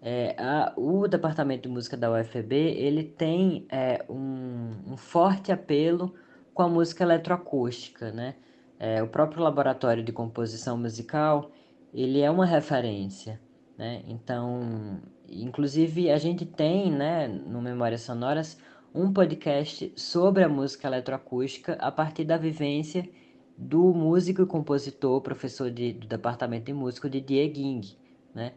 É, 0.00 0.34
a, 0.38 0.72
o 0.76 1.06
Departamento 1.06 1.64
de 1.64 1.68
Música 1.68 1.96
da 1.96 2.10
UFB, 2.10 2.54
ele 2.54 3.04
tem 3.04 3.66
é, 3.70 4.04
um, 4.08 4.92
um 4.92 4.96
forte 4.96 5.52
apelo 5.52 6.14
com 6.52 6.62
a 6.62 6.68
música 6.68 7.04
eletroacústica, 7.04 8.10
né? 8.10 8.34
É, 8.78 9.02
o 9.02 9.06
próprio 9.06 9.42
laboratório 9.42 10.02
de 10.02 10.10
composição 10.10 10.76
musical, 10.76 11.52
ele 11.94 12.20
é 12.20 12.30
uma 12.30 12.44
referência, 12.44 13.40
né? 13.78 14.02
Então, 14.08 15.00
inclusive 15.28 16.10
a 16.10 16.18
gente 16.18 16.44
tem, 16.44 16.90
né, 16.90 17.28
no 17.28 17.62
Memórias 17.62 18.00
Sonoras, 18.02 18.58
um 18.94 19.12
podcast 19.12 19.92
sobre 19.96 20.44
a 20.44 20.48
música 20.48 20.86
eletroacústica 20.86 21.74
a 21.74 21.90
partir 21.90 22.24
da 22.24 22.36
vivência 22.36 23.08
do 23.56 23.92
músico 23.94 24.42
e 24.42 24.46
compositor, 24.46 25.20
professor 25.20 25.70
de, 25.70 25.92
do 25.92 26.06
departamento 26.06 26.66
de 26.66 26.72
música 26.72 27.08
de 27.08 27.20
Ging, 27.20 27.80
né? 28.34 28.52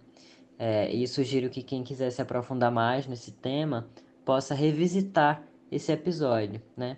É, 0.58 0.94
e 0.94 1.06
sugiro 1.08 1.50
que 1.50 1.62
quem 1.62 1.84
quiser 1.84 2.10
se 2.12 2.22
aprofundar 2.22 2.72
mais 2.72 3.06
nesse 3.08 3.32
tema 3.32 3.88
possa 4.24 4.56
revisitar 4.56 5.44
esse 5.72 5.92
episódio, 5.92 6.62
né? 6.76 6.98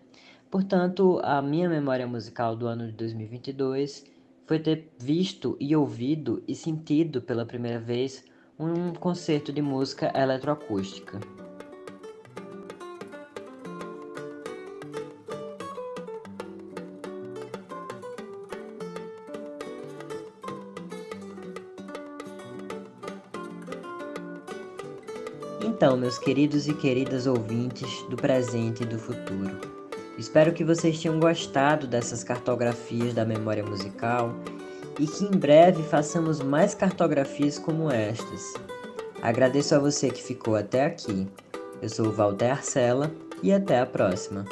Portanto, 0.49 1.19
a 1.23 1.41
minha 1.41 1.67
memória 1.67 2.07
musical 2.07 2.55
do 2.55 2.67
ano 2.67 2.87
de 2.87 2.93
2022 2.93 4.05
foi 4.45 4.59
ter 4.59 4.89
visto 4.97 5.57
e 5.59 5.75
ouvido 5.75 6.43
e 6.47 6.55
sentido 6.55 7.21
pela 7.21 7.45
primeira 7.45 7.79
vez 7.79 8.23
um 8.57 8.93
concerto 8.93 9.51
de 9.51 9.61
música 9.61 10.11
eletroacústica. 10.15 11.19
Então, 25.63 25.97
meus 25.97 26.19
queridos 26.19 26.67
e 26.67 26.73
queridas 26.73 27.25
ouvintes 27.25 28.03
do 28.09 28.15
presente 28.15 28.83
e 28.83 28.85
do 28.85 28.99
futuro, 28.99 29.59
espero 30.17 30.53
que 30.53 30.63
vocês 30.63 31.01
tenham 31.01 31.19
gostado 31.19 31.87
dessas 31.87 32.23
cartografias 32.23 33.13
da 33.13 33.25
memória 33.25 33.65
musical 33.65 34.35
e 34.99 35.07
que 35.07 35.25
em 35.25 35.31
breve 35.31 35.81
façamos 35.83 36.39
mais 36.41 36.75
cartografias 36.75 37.57
como 37.57 37.91
estas. 37.91 38.53
Agradeço 39.21 39.73
a 39.73 39.79
você 39.79 40.09
que 40.09 40.21
ficou 40.21 40.55
até 40.55 40.85
aqui. 40.85 41.27
Eu 41.81 41.89
sou 41.89 42.07
o 42.07 42.11
Walter 42.11 42.51
Arcela 42.51 43.11
e 43.41 43.51
até 43.51 43.79
a 43.79 43.85
próxima. 43.85 44.45